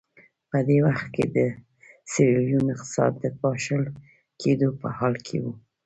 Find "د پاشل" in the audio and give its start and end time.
3.19-3.81